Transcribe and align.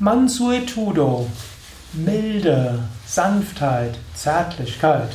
Mansuetudo, 0.00 1.28
Milde, 1.92 2.80
Sanftheit, 3.06 3.96
Zärtlichkeit. 4.12 5.10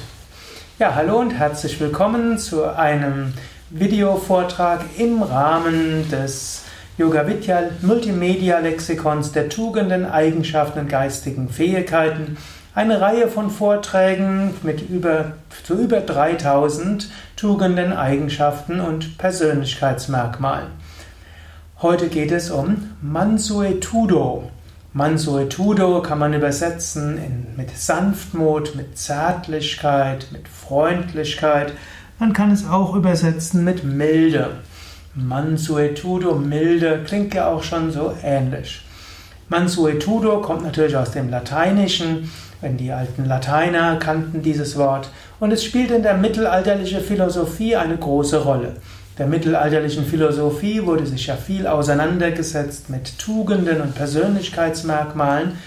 Ja, 0.79 0.95
hallo 0.95 1.19
und 1.19 1.31
herzlich 1.31 1.81
willkommen 1.81 2.37
zu 2.37 2.63
einem 2.63 3.33
Videovortrag 3.71 4.85
im 4.97 5.21
Rahmen 5.21 6.09
des 6.09 6.63
Yoga 6.97 7.27
Vidya 7.27 7.63
Multimedia 7.81 8.59
Lexikons 8.59 9.33
der 9.33 9.49
Tugenden, 9.49 10.05
Eigenschaften 10.05 10.79
und 10.79 10.87
geistigen 10.87 11.49
Fähigkeiten. 11.49 12.37
Eine 12.73 13.01
Reihe 13.01 13.27
von 13.27 13.49
Vorträgen 13.49 14.53
mit 14.63 14.89
über, 14.89 15.33
zu 15.65 15.73
über 15.73 15.99
3000 15.99 17.11
Tugenden, 17.35 17.91
Eigenschaften 17.91 18.79
und 18.79 19.17
Persönlichkeitsmerkmalen. 19.17 20.67
Heute 21.81 22.07
geht 22.07 22.31
es 22.31 22.49
um 22.49 22.91
Mansuetudo. 23.01 24.49
Mansuetudo 24.91 26.01
kann 26.01 26.17
man 26.17 26.33
übersetzen 26.33 27.19
in, 27.19 27.45
mit 27.55 27.77
Sanftmut, 27.77 28.75
mit 28.75 28.97
Zärtlichkeit, 28.97 30.27
mit 30.31 30.47
Freundlichkeit. 30.47 31.73
Man 32.17 32.33
kann 32.33 32.51
es 32.51 32.67
auch 32.67 32.95
übersetzen 32.95 33.63
mit 33.63 33.83
Milde. 33.83 34.57
Mansuetudo, 35.13 36.33
Milde, 36.33 37.03
klingt 37.05 37.35
ja 37.35 37.49
auch 37.49 37.61
schon 37.61 37.91
so 37.91 38.15
ähnlich. 38.23 38.83
Mansuetudo 39.47 40.41
kommt 40.41 40.63
natürlich 40.63 40.97
aus 40.97 41.11
dem 41.11 41.29
Lateinischen, 41.29 42.31
wenn 42.61 42.77
die 42.77 42.91
alten 42.91 43.25
Lateiner 43.25 43.97
kannten 43.97 44.41
dieses 44.41 44.75
Wort, 44.75 45.11
und 45.39 45.51
es 45.51 45.63
spielt 45.63 45.91
in 45.91 46.01
der 46.01 46.15
mittelalterlichen 46.15 47.01
Philosophie 47.01 47.75
eine 47.75 47.95
große 47.95 48.43
Rolle 48.43 48.73
der 49.19 49.27
mittelalterlichen 49.27 50.05
Philosophie 50.05 50.85
wurde 50.85 51.05
sich 51.05 51.27
ja 51.27 51.35
viel 51.35 51.67
auseinandergesetzt 51.67 52.89
mit 52.89 53.19
Tugenden 53.19 53.81
und 53.81 53.93
Persönlichkeitsmerkmalen. 53.93 55.57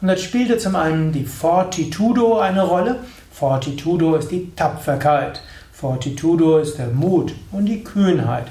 Und 0.00 0.08
dort 0.08 0.18
spielte 0.18 0.56
zum 0.56 0.76
einen 0.76 1.12
die 1.12 1.26
Fortitudo 1.26 2.38
eine 2.38 2.62
Rolle. 2.62 3.00
Fortitudo 3.30 4.16
ist 4.16 4.30
die 4.30 4.50
Tapferkeit. 4.56 5.42
Fortitudo 5.72 6.58
ist 6.58 6.78
der 6.78 6.88
Mut 6.88 7.34
und 7.52 7.66
die 7.66 7.84
Kühnheit. 7.84 8.46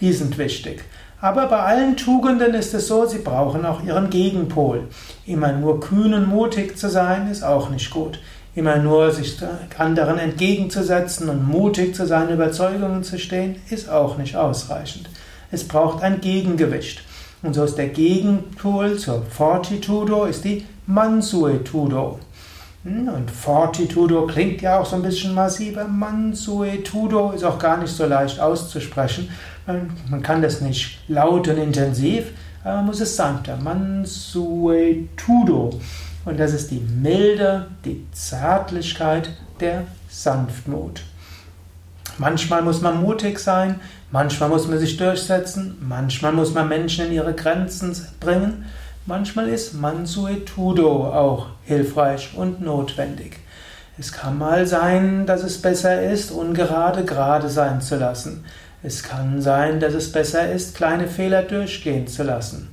Die 0.00 0.12
sind 0.14 0.38
wichtig. 0.38 0.82
Aber 1.20 1.46
bei 1.46 1.58
allen 1.58 1.96
Tugenden 1.96 2.54
ist 2.54 2.72
es 2.72 2.88
so, 2.88 3.04
sie 3.04 3.18
brauchen 3.18 3.66
auch 3.66 3.84
ihren 3.84 4.08
Gegenpol. 4.08 4.88
Immer 5.26 5.52
nur 5.52 5.80
kühn 5.80 6.14
und 6.14 6.28
mutig 6.28 6.78
zu 6.78 6.88
sein, 6.88 7.30
ist 7.30 7.44
auch 7.44 7.68
nicht 7.68 7.90
gut. 7.90 8.18
Immer 8.54 8.76
nur 8.76 9.10
sich 9.10 9.36
anderen 9.78 10.18
entgegenzusetzen 10.18 11.30
und 11.30 11.48
mutig 11.48 11.94
zu 11.94 12.06
seinen 12.06 12.34
Überzeugungen 12.34 13.02
zu 13.02 13.18
stehen, 13.18 13.56
ist 13.70 13.88
auch 13.88 14.18
nicht 14.18 14.36
ausreichend. 14.36 15.08
Es 15.50 15.66
braucht 15.66 16.02
ein 16.02 16.20
Gegengewicht. 16.20 17.02
Und 17.42 17.54
so 17.54 17.64
ist 17.64 17.76
der 17.76 17.88
Gegenpol 17.88 18.98
zur 18.98 19.22
Fortitudo 19.22 20.26
ist 20.26 20.44
die 20.44 20.66
Mansuetudo. 20.86 22.20
Hm, 22.84 23.08
und 23.08 23.30
Fortitudo 23.30 24.26
klingt 24.26 24.60
ja 24.62 24.78
auch 24.78 24.86
so 24.86 24.96
ein 24.96 25.02
bisschen 25.02 25.34
massiver. 25.34 25.86
Mansuetudo 25.86 27.32
ist 27.32 27.44
auch 27.44 27.58
gar 27.58 27.78
nicht 27.78 27.92
so 27.92 28.06
leicht 28.06 28.38
auszusprechen. 28.38 29.28
Man 29.66 30.22
kann 30.22 30.42
das 30.42 30.60
nicht 30.60 30.98
laut 31.08 31.48
und 31.48 31.56
intensiv, 31.56 32.26
aber 32.64 32.76
man 32.76 32.86
muss 32.86 33.00
es 33.00 33.16
sanfter. 33.16 33.56
Mansuetudo. 33.56 35.08
Und 36.24 36.38
das 36.38 36.52
ist 36.52 36.70
die 36.70 36.80
Milde, 36.80 37.66
die 37.84 38.06
Zärtlichkeit, 38.12 39.30
der 39.60 39.84
Sanftmut. 40.08 41.02
Manchmal 42.18 42.62
muss 42.62 42.80
man 42.80 43.00
mutig 43.00 43.38
sein, 43.38 43.80
manchmal 44.10 44.48
muss 44.48 44.68
man 44.68 44.78
sich 44.78 44.96
durchsetzen, 44.96 45.78
manchmal 45.80 46.32
muss 46.32 46.52
man 46.52 46.68
Menschen 46.68 47.06
in 47.06 47.12
ihre 47.12 47.34
Grenzen 47.34 47.96
bringen, 48.20 48.66
manchmal 49.06 49.48
ist 49.48 49.74
Mansuetudo 49.74 51.12
auch 51.12 51.46
hilfreich 51.64 52.34
und 52.36 52.60
notwendig. 52.60 53.38
Es 53.98 54.12
kann 54.12 54.38
mal 54.38 54.66
sein, 54.66 55.26
dass 55.26 55.42
es 55.42 55.60
besser 55.60 56.02
ist, 56.02 56.30
ungerade 56.30 57.04
gerade 57.04 57.48
sein 57.48 57.80
zu 57.80 57.96
lassen. 57.96 58.44
Es 58.82 59.02
kann 59.02 59.40
sein, 59.40 59.80
dass 59.80 59.94
es 59.94 60.10
besser 60.10 60.50
ist, 60.50 60.74
kleine 60.74 61.06
Fehler 61.08 61.42
durchgehen 61.42 62.06
zu 62.06 62.22
lassen. 62.22 62.71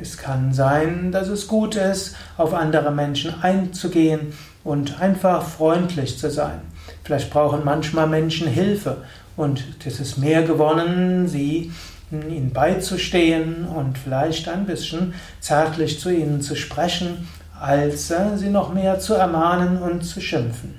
Es 0.00 0.16
kann 0.16 0.52
sein, 0.52 1.12
dass 1.12 1.28
es 1.28 1.46
gut 1.46 1.76
ist, 1.76 2.16
auf 2.36 2.52
andere 2.52 2.90
Menschen 2.90 3.34
einzugehen 3.42 4.32
und 4.64 5.00
einfach 5.00 5.46
freundlich 5.46 6.18
zu 6.18 6.30
sein. 6.30 6.60
Vielleicht 7.04 7.30
brauchen 7.30 7.64
manchmal 7.64 8.08
Menschen 8.08 8.48
Hilfe 8.48 8.98
und 9.36 9.64
es 9.84 10.00
ist 10.00 10.18
mehr 10.18 10.42
gewonnen, 10.42 11.28
sie 11.28 11.72
ihnen 12.10 12.52
beizustehen 12.52 13.66
und 13.66 13.98
vielleicht 13.98 14.48
ein 14.48 14.66
bisschen 14.66 15.14
zärtlich 15.40 16.00
zu 16.00 16.10
ihnen 16.10 16.40
zu 16.40 16.56
sprechen, 16.56 17.28
als 17.60 18.10
äh, 18.10 18.36
sie 18.36 18.48
noch 18.48 18.72
mehr 18.72 18.98
zu 18.98 19.14
ermahnen 19.14 19.78
und 19.78 20.02
zu 20.02 20.20
schimpfen. 20.20 20.74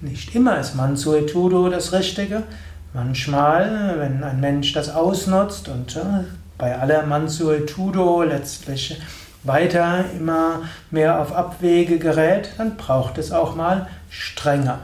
Nicht 0.00 0.34
immer 0.34 0.58
ist 0.58 0.74
Mansuetudo 0.74 1.68
das 1.68 1.92
Richtige. 1.92 2.42
Manchmal, 2.94 3.96
wenn 3.98 4.24
ein 4.24 4.40
Mensch 4.40 4.72
das 4.72 4.88
ausnutzt 4.88 5.68
und 5.68 5.94
äh, 5.96 6.24
bei 6.60 6.78
aller 6.78 7.06
Mansuetudo 7.06 8.22
letztlich 8.22 9.00
weiter 9.42 10.04
immer 10.16 10.62
mehr 10.90 11.20
auf 11.20 11.34
Abwege 11.34 11.98
gerät, 11.98 12.50
dann 12.58 12.76
braucht 12.76 13.16
es 13.16 13.32
auch 13.32 13.56
mal 13.56 13.88
strenger. 14.10 14.80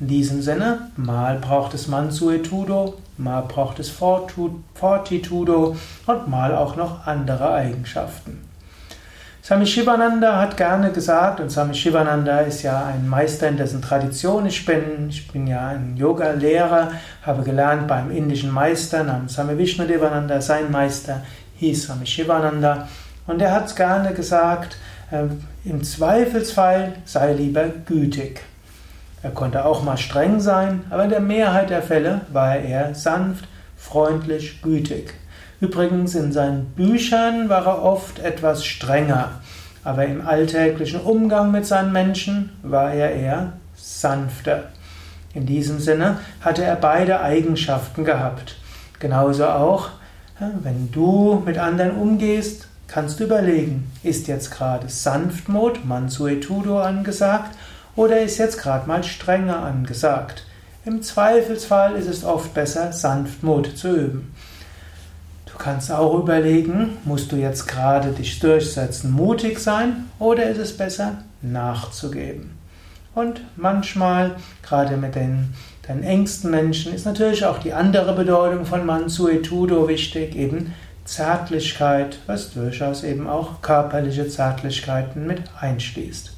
In 0.00 0.08
diesem 0.08 0.40
Sinne, 0.40 0.90
mal 0.96 1.38
braucht 1.38 1.74
es 1.74 1.86
Mansuetudo, 1.86 2.94
mal 3.18 3.42
braucht 3.42 3.78
es 3.78 3.90
Fortitudo 3.90 5.76
und 6.06 6.28
mal 6.28 6.54
auch 6.54 6.76
noch 6.76 7.06
andere 7.06 7.52
Eigenschaften. 7.52 8.48
Swami 9.48 9.64
Shivananda 9.64 10.38
hat 10.38 10.58
gerne 10.58 10.92
gesagt, 10.92 11.40
und 11.40 11.48
Swami 11.48 11.72
Shivananda 11.72 12.40
ist 12.40 12.64
ja 12.64 12.84
ein 12.84 13.08
Meister 13.08 13.48
in 13.48 13.56
dessen 13.56 13.80
Tradition 13.80 14.44
ich 14.44 14.66
bin. 14.66 15.08
Ich 15.08 15.26
bin 15.28 15.46
ja 15.46 15.68
ein 15.68 15.96
Yoga-Lehrer, 15.96 16.92
habe 17.22 17.42
gelernt 17.44 17.88
beim 17.88 18.10
indischen 18.10 18.52
Meister 18.52 19.04
namens 19.04 19.32
Swami 19.32 19.56
Vishnudevananda. 19.56 20.42
Sein 20.42 20.70
Meister 20.70 21.22
hieß 21.56 21.84
Swami 21.84 22.04
Shivananda. 22.04 22.88
Und 23.26 23.40
er 23.40 23.52
hat 23.52 23.74
gerne 23.74 24.12
gesagt, 24.12 24.76
äh, 25.10 25.22
im 25.64 25.82
Zweifelsfall 25.82 26.96
sei 27.06 27.32
lieber 27.32 27.70
gütig. 27.86 28.42
Er 29.22 29.30
konnte 29.30 29.64
auch 29.64 29.82
mal 29.82 29.96
streng 29.96 30.40
sein, 30.40 30.84
aber 30.90 31.04
in 31.04 31.10
der 31.10 31.20
Mehrheit 31.20 31.70
der 31.70 31.80
Fälle 31.80 32.20
war 32.34 32.56
er 32.56 32.94
sanft, 32.94 33.48
freundlich, 33.78 34.60
gütig. 34.60 35.14
Übrigens 35.60 36.14
in 36.14 36.32
seinen 36.32 36.66
Büchern 36.66 37.48
war 37.48 37.66
er 37.66 37.82
oft 37.82 38.20
etwas 38.20 38.64
strenger, 38.64 39.40
aber 39.82 40.06
im 40.06 40.26
alltäglichen 40.26 41.00
Umgang 41.00 41.50
mit 41.50 41.66
seinen 41.66 41.92
Menschen 41.92 42.50
war 42.62 42.92
er 42.92 43.10
eher 43.10 43.54
sanfter. 43.76 44.64
In 45.34 45.46
diesem 45.46 45.80
Sinne 45.80 46.18
hatte 46.40 46.62
er 46.62 46.76
beide 46.76 47.20
Eigenschaften 47.20 48.04
gehabt. 48.04 48.56
Genauso 49.00 49.46
auch, 49.46 49.90
wenn 50.38 50.92
du 50.92 51.42
mit 51.44 51.58
anderen 51.58 51.96
umgehst, 51.96 52.68
kannst 52.86 53.18
du 53.18 53.24
überlegen, 53.24 53.90
ist 54.04 54.28
jetzt 54.28 54.52
gerade 54.52 54.88
Sanftmut, 54.88 55.84
Mansuetudo 55.84 56.80
angesagt 56.80 57.56
oder 57.96 58.20
ist 58.20 58.38
jetzt 58.38 58.58
gerade 58.58 58.86
mal 58.86 59.02
strenger 59.02 59.60
angesagt? 59.60 60.44
Im 60.84 61.02
Zweifelsfall 61.02 61.96
ist 61.96 62.08
es 62.08 62.24
oft 62.24 62.54
besser, 62.54 62.92
Sanftmut 62.92 63.76
zu 63.76 63.88
üben. 63.88 64.34
Du 65.58 65.64
kannst 65.64 65.90
auch 65.90 66.16
überlegen, 66.16 66.98
musst 67.04 67.32
du 67.32 67.36
jetzt 67.36 67.66
gerade 67.66 68.12
dich 68.12 68.38
durchsetzen, 68.38 69.10
mutig 69.10 69.58
sein 69.58 70.04
oder 70.20 70.48
ist 70.48 70.58
es 70.58 70.76
besser 70.76 71.24
nachzugeben? 71.42 72.56
Und 73.12 73.40
manchmal, 73.56 74.36
gerade 74.62 74.96
mit 74.96 75.16
den, 75.16 75.52
deinen 75.84 76.04
engsten 76.04 76.52
Menschen, 76.52 76.94
ist 76.94 77.06
natürlich 77.06 77.44
auch 77.44 77.58
die 77.58 77.72
andere 77.72 78.14
Bedeutung 78.14 78.66
von 78.66 78.86
Mansuetudo 78.86 79.88
wichtig, 79.88 80.36
eben 80.36 80.74
Zärtlichkeit, 81.04 82.20
was 82.28 82.52
durchaus 82.54 83.02
eben 83.02 83.26
auch 83.26 83.60
körperliche 83.60 84.28
Zärtlichkeiten 84.28 85.26
mit 85.26 85.42
einschließt. 85.60 86.34